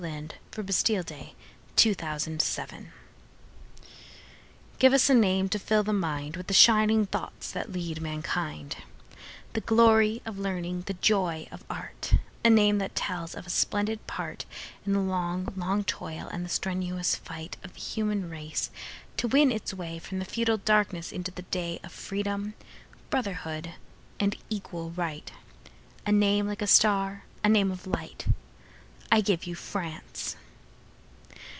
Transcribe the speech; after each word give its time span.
1917. 0.01 1.35
Henry 1.35 1.35
van 1.77 1.77
Dyke 1.77 1.97
The 1.99 2.29
Name 2.33 2.35
of 2.35 2.41
France 2.41 2.87
GIVE 4.79 4.93
us 4.93 5.11
a 5.11 5.13
name 5.13 5.47
to 5.47 5.59
fill 5.59 5.83
the 5.83 5.91
mindWith 5.91 6.47
the 6.47 6.55
shining 6.55 7.05
thoughts 7.05 7.51
that 7.51 7.71
lead 7.71 8.01
mankind, 8.01 8.77
The 9.53 9.61
glory 9.61 10.23
of 10.25 10.39
learning, 10.39 10.85
the 10.87 10.95
joy 10.95 11.47
of 11.51 11.63
art,—A 11.69 12.49
name 12.49 12.79
that 12.79 12.95
tells 12.95 13.35
of 13.35 13.45
a 13.45 13.51
splendid 13.51 13.99
partIn 14.07 14.45
the 14.87 14.97
long, 14.99 15.49
long 15.55 15.83
toil 15.83 16.27
and 16.31 16.43
the 16.43 16.49
strenuous 16.49 17.15
fightOf 17.23 17.71
the 17.71 17.79
human 17.79 18.27
race 18.27 18.71
to 19.17 19.27
win 19.27 19.51
its 19.51 19.71
wayFrom 19.71 20.17
the 20.17 20.25
feudal 20.25 20.57
darkness 20.57 21.11
into 21.11 21.29
the 21.29 21.43
dayOf 21.43 21.91
Freedom, 21.91 22.55
Brotherhood, 23.11 23.73
Equal 24.49 24.89
Right,—A 24.89 26.11
name 26.11 26.47
like 26.47 26.63
a 26.63 26.67
star, 26.67 27.21
a 27.43 27.49
name 27.49 27.69
of 27.71 27.85
light.I 27.85 29.19
give 29.19 29.43
you 29.43 29.53
France! 29.55 30.37